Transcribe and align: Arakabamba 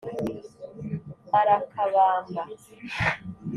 Arakabamba 1.39 2.41